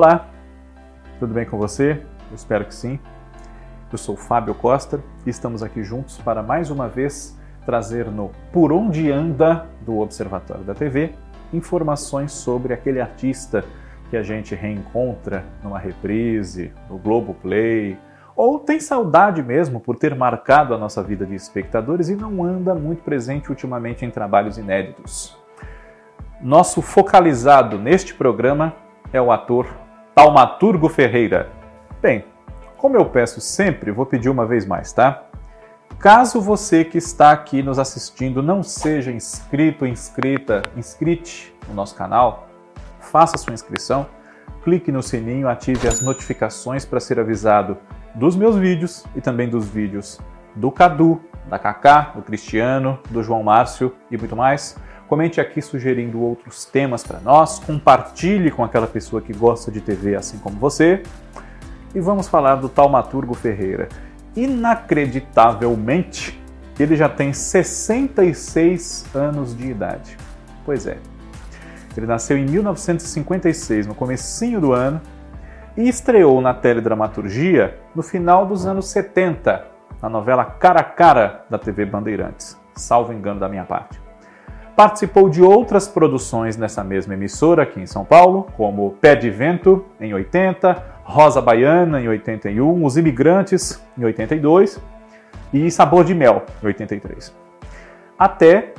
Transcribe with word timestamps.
Olá, 0.00 0.28
tudo 1.18 1.34
bem 1.34 1.44
com 1.44 1.58
você? 1.58 2.00
Eu 2.30 2.36
espero 2.36 2.64
que 2.64 2.72
sim. 2.72 3.00
Eu 3.90 3.98
sou 3.98 4.16
Fábio 4.16 4.54
Costa 4.54 5.02
e 5.26 5.30
estamos 5.30 5.60
aqui 5.60 5.82
juntos 5.82 6.18
para 6.18 6.40
mais 6.40 6.70
uma 6.70 6.86
vez 6.86 7.36
trazer 7.66 8.08
no 8.08 8.30
Por 8.52 8.70
Onde 8.70 9.10
Anda 9.10 9.66
do 9.80 9.98
Observatório 9.98 10.62
da 10.62 10.72
TV 10.72 11.14
informações 11.52 12.30
sobre 12.30 12.72
aquele 12.72 13.00
artista 13.00 13.64
que 14.08 14.16
a 14.16 14.22
gente 14.22 14.54
reencontra 14.54 15.44
numa 15.64 15.80
reprise, 15.80 16.70
no 16.88 16.96
Globo 16.96 17.34
Play, 17.34 17.98
ou 18.36 18.60
tem 18.60 18.78
saudade 18.78 19.42
mesmo 19.42 19.80
por 19.80 19.96
ter 19.96 20.14
marcado 20.14 20.74
a 20.74 20.78
nossa 20.78 21.02
vida 21.02 21.26
de 21.26 21.34
espectadores 21.34 22.08
e 22.08 22.14
não 22.14 22.44
anda 22.44 22.72
muito 22.72 23.02
presente 23.02 23.50
ultimamente 23.50 24.04
em 24.04 24.12
trabalhos 24.12 24.58
inéditos. 24.58 25.36
Nosso 26.40 26.82
focalizado 26.82 27.76
neste 27.80 28.14
programa 28.14 28.76
é 29.12 29.20
o 29.20 29.32
ator 29.32 29.87
Taumaturgo 30.18 30.88
Ferreira. 30.88 31.48
Bem, 32.02 32.24
como 32.76 32.96
eu 32.96 33.04
peço 33.04 33.40
sempre, 33.40 33.92
vou 33.92 34.04
pedir 34.04 34.28
uma 34.28 34.44
vez 34.44 34.66
mais, 34.66 34.92
tá? 34.92 35.22
Caso 36.00 36.40
você 36.40 36.84
que 36.84 36.98
está 36.98 37.30
aqui 37.30 37.62
nos 37.62 37.78
assistindo 37.78 38.42
não 38.42 38.60
seja 38.60 39.12
inscrito, 39.12 39.86
inscrita, 39.86 40.62
inscrite 40.76 41.54
no 41.68 41.74
nosso 41.74 41.94
canal, 41.94 42.48
faça 42.98 43.38
sua 43.38 43.54
inscrição, 43.54 44.08
clique 44.64 44.90
no 44.90 45.04
sininho, 45.04 45.48
ative 45.48 45.86
as 45.86 46.00
notificações 46.00 46.84
para 46.84 46.98
ser 46.98 47.20
avisado 47.20 47.78
dos 48.12 48.34
meus 48.34 48.56
vídeos 48.56 49.04
e 49.14 49.20
também 49.20 49.48
dos 49.48 49.68
vídeos 49.68 50.18
do 50.52 50.72
Cadu, 50.72 51.20
da 51.46 51.60
Kaká, 51.60 52.10
do 52.16 52.22
Cristiano, 52.22 52.98
do 53.08 53.22
João 53.22 53.44
Márcio 53.44 53.94
e 54.10 54.18
muito 54.18 54.34
mais. 54.34 54.76
Comente 55.08 55.40
aqui 55.40 55.62
sugerindo 55.62 56.20
outros 56.20 56.66
temas 56.66 57.02
para 57.02 57.18
nós, 57.18 57.58
compartilhe 57.58 58.50
com 58.50 58.62
aquela 58.62 58.86
pessoa 58.86 59.22
que 59.22 59.32
gosta 59.32 59.72
de 59.72 59.80
TV 59.80 60.14
assim 60.14 60.36
como 60.36 60.58
você. 60.58 61.02
E 61.94 62.00
vamos 62.00 62.28
falar 62.28 62.56
do 62.56 62.68
Taumaturgo 62.68 63.32
Ferreira. 63.32 63.88
Inacreditavelmente, 64.36 66.38
ele 66.78 66.94
já 66.94 67.08
tem 67.08 67.32
66 67.32 69.06
anos 69.14 69.56
de 69.56 69.70
idade. 69.70 70.14
Pois 70.66 70.86
é. 70.86 70.98
Ele 71.96 72.06
nasceu 72.06 72.36
em 72.36 72.44
1956, 72.44 73.86
no 73.86 73.94
comecinho 73.94 74.60
do 74.60 74.74
ano, 74.74 75.00
e 75.74 75.88
estreou 75.88 76.38
na 76.42 76.52
teledramaturgia 76.52 77.78
no 77.94 78.02
final 78.02 78.44
dos 78.44 78.66
anos 78.66 78.90
70, 78.90 79.66
na 80.02 80.10
novela 80.10 80.44
Cara 80.44 80.80
a 80.80 80.84
Cara 80.84 81.46
da 81.48 81.58
TV 81.58 81.86
Bandeirantes, 81.86 82.58
salvo 82.74 83.12
engano 83.12 83.40
da 83.40 83.48
minha 83.48 83.64
parte. 83.64 84.07
Participou 84.78 85.28
de 85.28 85.42
outras 85.42 85.88
produções 85.88 86.56
nessa 86.56 86.84
mesma 86.84 87.14
emissora 87.14 87.64
aqui 87.64 87.80
em 87.80 87.86
São 87.86 88.04
Paulo, 88.04 88.46
como 88.56 88.92
Pé 89.00 89.16
de 89.16 89.28
Vento, 89.28 89.84
em 90.00 90.14
80, 90.14 91.00
Rosa 91.02 91.42
Baiana, 91.42 92.00
em 92.00 92.06
81, 92.06 92.84
Os 92.84 92.96
Imigrantes, 92.96 93.82
em 93.98 94.04
82 94.04 94.80
e 95.52 95.68
Sabor 95.68 96.04
de 96.04 96.14
Mel, 96.14 96.44
em 96.62 96.66
83. 96.68 97.34
Até 98.16 98.72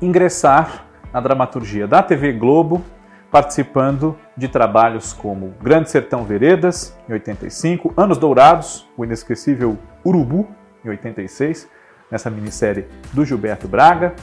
ingressar 0.00 0.84
na 1.12 1.18
dramaturgia 1.20 1.88
da 1.88 2.00
TV 2.00 2.32
Globo, 2.32 2.84
participando 3.28 4.16
de 4.36 4.46
trabalhos 4.46 5.12
como 5.12 5.52
Grande 5.60 5.90
Sertão 5.90 6.22
Veredas, 6.22 6.96
em 7.08 7.12
85, 7.12 7.92
Anos 7.96 8.18
Dourados, 8.18 8.88
o 8.96 9.04
inesquecível 9.04 9.76
Urubu, 10.06 10.46
em 10.84 10.90
86, 10.90 11.68
nessa 12.08 12.30
minissérie 12.30 12.86
do 13.12 13.24
Gilberto 13.24 13.66
Braga, 13.66 14.14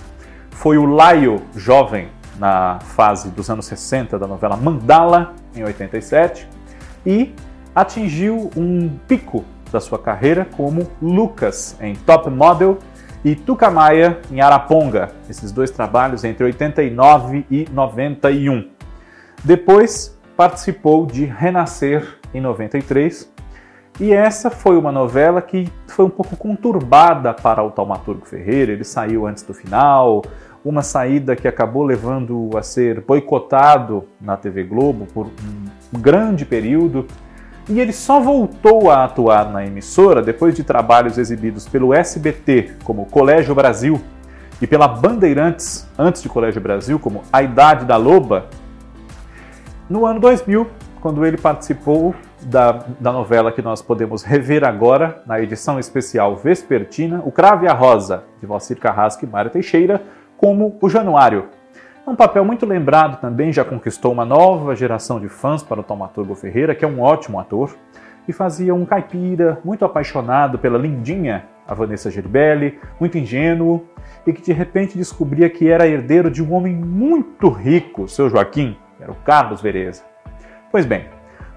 foi 0.51 0.77
o 0.77 0.85
Laio 0.85 1.41
jovem 1.55 2.09
na 2.37 2.79
fase 2.79 3.29
dos 3.29 3.49
anos 3.49 3.65
60 3.65 4.17
da 4.17 4.27
novela 4.27 4.55
Mandala, 4.55 5.33
em 5.55 5.63
87, 5.63 6.47
e 7.05 7.33
atingiu 7.75 8.49
um 8.55 8.89
pico 9.07 9.43
da 9.71 9.79
sua 9.79 9.97
carreira 9.97 10.45
como 10.57 10.87
Lucas 11.01 11.77
em 11.79 11.95
Top 11.95 12.29
Model 12.29 12.77
e 13.23 13.35
Tucamaia 13.35 14.19
em 14.31 14.41
Araponga, 14.41 15.11
esses 15.29 15.51
dois 15.51 15.71
trabalhos 15.71 16.23
entre 16.23 16.43
89 16.43 17.45
e 17.49 17.67
91. 17.71 18.69
Depois 19.43 20.17
participou 20.35 21.05
de 21.05 21.25
Renascer 21.25 22.17
em 22.33 22.41
93 22.41 23.31
e 23.99 24.11
essa 24.11 24.49
foi 24.49 24.77
uma 24.77 24.91
novela 24.91 25.41
que 25.41 25.69
foi 25.87 26.05
um 26.05 26.09
pouco 26.09 26.35
conturbada 26.35 27.33
para 27.33 27.63
o 27.63 27.69
Taumaturgo 27.69 28.25
Ferreira. 28.25 28.71
Ele 28.71 28.83
saiu 28.83 29.27
antes 29.27 29.43
do 29.43 29.53
final, 29.53 30.23
uma 30.63 30.81
saída 30.81 31.35
que 31.35 31.47
acabou 31.47 31.83
levando 31.83 32.49
a 32.57 32.63
ser 32.63 33.01
boicotado 33.01 34.05
na 34.19 34.37
TV 34.37 34.63
Globo 34.63 35.05
por 35.13 35.27
um 35.27 35.99
grande 35.99 36.45
período. 36.45 37.05
E 37.69 37.79
ele 37.79 37.93
só 37.93 38.19
voltou 38.19 38.89
a 38.89 39.03
atuar 39.03 39.51
na 39.51 39.65
emissora 39.65 40.21
depois 40.21 40.55
de 40.55 40.63
trabalhos 40.63 41.17
exibidos 41.17 41.67
pelo 41.67 41.93
SBT, 41.93 42.77
como 42.83 43.05
Colégio 43.05 43.53
Brasil, 43.53 44.01
e 44.59 44.67
pela 44.67 44.87
Bandeirantes, 44.87 45.87
antes 45.97 46.21
de 46.21 46.29
Colégio 46.29 46.61
Brasil, 46.61 46.99
como 46.99 47.23
A 47.31 47.41
Idade 47.41 47.85
da 47.85 47.97
Loba, 47.97 48.47
no 49.89 50.05
ano 50.05 50.19
2000, 50.19 50.67
quando 51.01 51.25
ele 51.25 51.37
participou 51.37 52.15
da, 52.45 52.83
da 52.99 53.11
novela 53.11 53.51
que 53.51 53.61
nós 53.61 53.81
podemos 53.81 54.23
rever 54.23 54.63
agora, 54.63 55.21
na 55.25 55.39
edição 55.39 55.79
especial 55.79 56.35
vespertina, 56.35 57.21
O 57.25 57.31
Crave 57.31 57.67
a 57.67 57.73
Rosa, 57.73 58.23
de 58.39 58.45
Valcir 58.45 58.77
Carrasco 58.77 59.25
e 59.25 59.27
Mário 59.27 59.51
Teixeira, 59.51 60.01
como 60.37 60.77
o 60.81 60.89
Januário. 60.89 61.49
É 62.05 62.09
um 62.09 62.15
papel 62.15 62.43
muito 62.43 62.65
lembrado 62.65 63.21
também, 63.21 63.53
já 63.53 63.63
conquistou 63.63 64.11
uma 64.11 64.25
nova 64.25 64.75
geração 64.75 65.19
de 65.19 65.29
fãs 65.29 65.61
para 65.61 65.79
o 65.79 65.83
Taumaturgo 65.83 66.33
Ferreira, 66.33 66.73
que 66.73 66.83
é 66.83 66.87
um 66.87 67.01
ótimo 67.01 67.39
ator, 67.39 67.75
e 68.27 68.33
fazia 68.33 68.73
um 68.73 68.85
caipira 68.85 69.59
muito 69.63 69.85
apaixonado 69.85 70.57
pela 70.57 70.77
lindinha, 70.77 71.45
a 71.67 71.73
Vanessa 71.73 72.09
Gerbelli, 72.09 72.79
muito 72.99 73.17
ingênuo, 73.17 73.85
e 74.25 74.33
que 74.33 74.41
de 74.41 74.51
repente 74.51 74.97
descobria 74.97 75.49
que 75.49 75.69
era 75.69 75.87
herdeiro 75.87 76.29
de 76.29 76.43
um 76.43 76.53
homem 76.53 76.75
muito 76.75 77.49
rico, 77.49 78.07
seu 78.07 78.29
Joaquim, 78.29 78.75
era 78.99 79.11
o 79.11 79.15
Carlos 79.15 79.61
Vereza. 79.61 80.03
Pois 80.71 80.85
bem, 80.85 81.05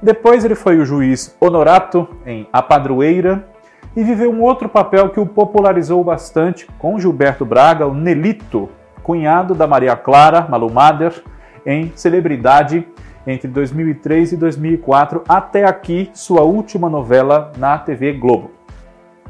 depois 0.04 0.44
ele 0.44 0.54
foi 0.54 0.76
o 0.78 0.84
juiz 0.84 1.34
honorato 1.40 2.06
em 2.26 2.46
A 2.52 2.60
Padroeira 2.60 3.48
e 3.96 4.04
viveu 4.04 4.30
um 4.30 4.42
outro 4.42 4.68
papel 4.68 5.08
que 5.08 5.18
o 5.18 5.24
popularizou 5.24 6.04
bastante 6.04 6.66
com 6.78 6.98
Gilberto 6.98 7.42
Braga, 7.42 7.86
o 7.86 7.94
Nelito, 7.94 8.68
cunhado 9.02 9.54
da 9.54 9.66
Maria 9.66 9.96
Clara 9.96 10.46
Malumader, 10.46 11.24
em 11.64 11.90
Celebridade 11.96 12.86
entre 13.26 13.48
2003 13.48 14.32
e 14.32 14.36
2004, 14.36 15.24
até 15.26 15.64
aqui 15.64 16.10
sua 16.12 16.42
última 16.42 16.90
novela 16.90 17.50
na 17.56 17.78
TV 17.78 18.12
Globo. 18.12 18.50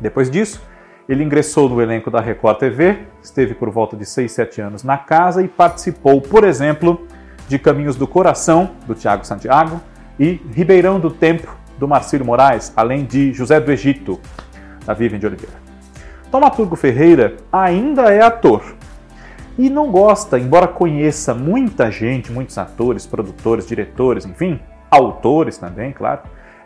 Depois 0.00 0.28
disso, 0.28 0.60
ele 1.08 1.22
ingressou 1.22 1.68
no 1.68 1.80
elenco 1.80 2.10
da 2.10 2.20
Record 2.20 2.58
TV, 2.58 2.98
esteve 3.22 3.54
por 3.54 3.70
volta 3.70 3.96
de 3.96 4.04
6, 4.04 4.32
7 4.32 4.60
anos 4.60 4.82
na 4.82 4.98
casa 4.98 5.40
e 5.40 5.46
participou, 5.46 6.20
por 6.20 6.42
exemplo, 6.42 7.06
de 7.46 7.60
Caminhos 7.60 7.94
do 7.94 8.08
Coração, 8.08 8.70
do 8.88 8.94
Tiago 8.96 9.24
Santiago, 9.24 9.80
e 10.18 10.40
Ribeirão 10.52 11.00
do 11.00 11.10
Tempo, 11.10 11.56
do 11.78 11.88
Marcílio 11.88 12.24
Moraes, 12.24 12.72
além 12.76 13.04
de 13.04 13.32
José 13.32 13.60
do 13.60 13.70
Egito, 13.72 14.20
da 14.86 14.94
Vivian 14.94 15.18
de 15.18 15.26
Oliveira. 15.26 15.54
Tomaturgo 16.30 16.76
Ferreira 16.76 17.36
ainda 17.52 18.12
é 18.12 18.22
ator 18.22 18.62
e 19.56 19.70
não 19.70 19.90
gosta, 19.90 20.38
embora 20.38 20.66
conheça 20.66 21.32
muita 21.32 21.90
gente, 21.90 22.32
muitos 22.32 22.58
atores, 22.58 23.06
produtores, 23.06 23.66
diretores, 23.66 24.26
enfim, 24.26 24.58
autores 24.90 25.58
também, 25.58 25.92
claro, 25.92 26.22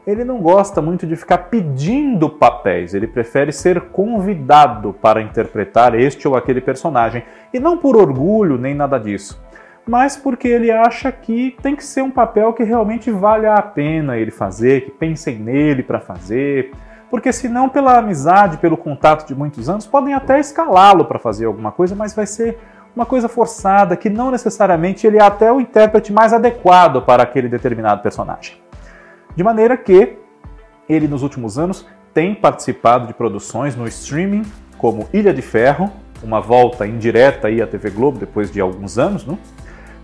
ele 0.07 0.25
não 0.25 0.39
gosta 0.39 0.81
muito 0.81 1.07
de 1.07 1.17
ficar 1.17 1.37
pedindo 1.37 2.31
papéis, 2.31 2.95
ele 2.95 3.07
prefere 3.07 3.53
ser 3.53 3.81
convidado 3.91 4.95
para 4.95 5.21
interpretar 5.21 5.95
este 5.95 6.27
ou 6.27 6.35
aquele 6.35 6.63
personagem, 6.63 7.23
e 7.53 7.61
não 7.61 7.77
por 7.77 7.95
orgulho 7.95 8.57
nem 8.57 8.75
nada 8.75 8.99
disso, 8.99 9.39
mas 9.89 10.17
porque 10.19 10.47
ele 10.47 10.71
acha 10.71 11.11
que 11.11 11.57
tem 11.63 11.75
que 11.75 11.83
ser 11.83 12.03
um 12.03 12.11
papel 12.11 12.53
que 12.53 12.63
realmente 12.63 13.11
vale 13.11 13.47
a 13.47 13.63
pena 13.63 14.19
ele 14.19 14.31
fazer, 14.31 14.85
que 14.85 14.91
pensem 14.91 15.39
nele 15.39 15.83
para 15.83 15.99
fazer, 15.99 16.73
porque 17.11 17.33
senão 17.33 17.71
pela 17.71 17.97
amizade, 17.97 18.59
pelo 18.59 18.77
contato 18.77 19.27
de 19.27 19.35
muitos 19.35 19.69
anos, 19.71 19.87
podem 19.87 20.13
até 20.13 20.39
escalá-lo 20.39 21.07
para 21.07 21.19
fazer 21.19 21.47
alguma 21.47 21.73
coisa, 21.73 21.95
mas 21.95 22.15
vai 22.15 22.27
ser 22.27 22.59
uma 22.95 23.07
coisa 23.07 23.29
forçada 23.29 23.97
que 23.97 24.11
não 24.11 24.31
necessariamente 24.31 25.07
ele 25.07 25.17
é 25.17 25.23
até 25.23 25.51
o 25.51 25.59
intérprete 25.59 26.13
mais 26.13 26.35
adequado 26.35 27.01
para 27.03 27.23
aquele 27.23 27.49
determinado 27.49 28.03
personagem. 28.03 28.57
De 29.35 29.43
maneira 29.43 29.75
que 29.75 30.19
ele 30.87 31.09
nos 31.09 31.23
últimos 31.23 31.59
anos 31.59 31.87
tem 32.13 32.35
participado 32.35 33.07
de 33.07 33.15
produções 33.15 33.75
no 33.75 33.87
streaming 33.89 34.43
como 34.77 35.09
Ilha 35.15 35.33
de 35.33 35.41
Ferro, 35.41 35.91
uma 36.23 36.41
volta 36.41 36.87
indireta 36.87 37.49
aí 37.49 37.63
à 37.63 37.67
TV 37.67 37.89
Globo 37.89 38.19
depois 38.19 38.51
de 38.51 38.61
alguns 38.61 38.99
anos, 38.99 39.25
não? 39.25 39.39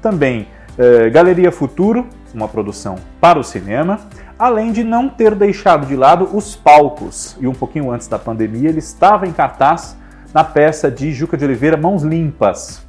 Também 0.05 0.49
eh, 0.77 1.09
Galeria 1.09 1.51
Futuro, 1.51 2.07
uma 2.35 2.47
produção 2.47 2.97
para 3.19 3.39
o 3.39 3.43
cinema, 3.43 3.99
além 4.39 4.71
de 4.71 4.85
não 4.85 5.09
ter 5.09 5.35
deixado 5.35 5.87
de 5.87 5.97
lado 5.97 6.29
os 6.37 6.55
palcos. 6.55 7.39
E 7.41 7.47
um 7.49 7.55
pouquinho 7.55 7.91
antes 7.91 8.07
da 8.07 8.19
pandemia, 8.19 8.69
ele 8.69 8.81
estava 8.81 9.27
em 9.27 9.33
cartaz 9.33 9.97
na 10.35 10.45
peça 10.45 10.91
de 10.91 11.11
Juca 11.11 11.39
de 11.39 11.45
Oliveira 11.47 11.79
Mãos 11.79 12.03
Limpas. 12.03 12.87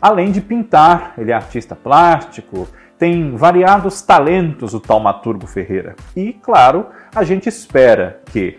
Além 0.00 0.32
de 0.32 0.40
pintar, 0.40 1.12
ele 1.18 1.32
é 1.32 1.34
artista 1.34 1.76
plástico 1.76 2.66
tem 2.98 3.36
variados 3.36 4.02
talentos 4.02 4.74
o 4.74 4.80
Taumaturgo 4.80 5.46
Ferreira. 5.46 5.94
E, 6.16 6.32
claro, 6.32 6.86
a 7.14 7.22
gente 7.22 7.48
espera 7.48 8.20
que 8.26 8.58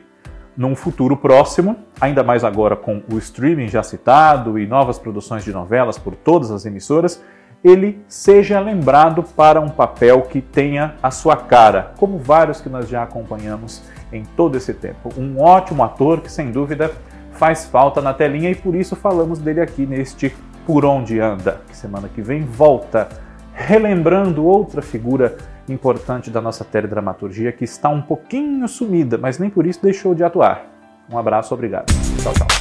num 0.56 0.76
futuro 0.76 1.16
próximo, 1.18 1.78
ainda 2.00 2.24
mais 2.24 2.44
agora 2.44 2.76
com 2.76 3.02
o 3.12 3.18
streaming 3.18 3.68
já 3.68 3.84
citado 3.84 4.58
e 4.58 4.66
novas 4.66 4.98
produções 4.98 5.44
de 5.44 5.52
novelas 5.52 5.98
por 5.98 6.16
todas 6.16 6.52
as 6.52 6.66
emissoras, 6.66 7.24
ele 7.64 8.02
seja 8.08 8.60
lembrado 8.60 9.24
para 9.24 9.60
um 9.60 9.70
papel 9.70 10.22
que 10.24 10.42
tenha 10.42 10.96
a 11.04 11.12
sua 11.12 11.36
cara, 11.36 11.94
como 11.98 12.18
vários 12.18 12.62
que 12.62 12.70
nós 12.70 12.88
já 12.88 13.04
acompanhamos 13.04 13.82
em 14.12 14.24
todo 14.24 14.56
esse 14.56 14.74
tempo. 14.74 15.10
Um 15.18 15.42
ótimo 15.42 15.84
ator 15.84 16.22
que, 16.22 16.32
sem 16.32 16.52
dúvida, 16.52 16.92
faz 17.34 17.66
falta 17.66 18.02
na 18.02 18.14
telinha 18.14 18.50
e 18.50 18.56
por 18.56 18.76
isso 18.76 18.96
falamos 18.96 19.40
dele 19.40 19.62
aqui 19.62 19.86
neste 19.86 20.34
Por 20.66 20.86
Onde 20.86 21.20
Anda, 21.20 21.62
que 21.68 21.76
semana 21.76 22.10
que 22.10 22.22
vem 22.22 22.44
volta, 22.44 23.10
relembrando 23.54 24.46
outra 24.46 24.82
figura 24.82 25.38
importante 25.68 26.32
da 26.32 26.42
nossa 26.42 26.64
teledramaturgia 26.64 27.52
que 27.52 27.64
está 27.64 27.90
um 27.90 28.02
pouquinho 28.02 28.68
sumida, 28.68 29.18
mas 29.18 29.38
nem 29.38 29.50
por 29.50 29.66
isso 29.66 29.82
deixou 29.82 30.16
de 30.16 30.24
atuar. 30.24 30.66
Um 31.12 31.18
abraço, 31.18 31.54
obrigado. 31.54 31.88
Tchau, 32.22 32.34
tchau. 32.34 32.59